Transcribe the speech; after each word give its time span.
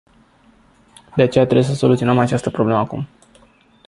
De 1.15 1.21
aceea, 1.23 1.45
trebuie 1.45 1.65
să 1.65 1.73
soluționăm 1.75 2.19
această 2.19 2.49
problemă 2.49 2.77
acum. 2.79 3.07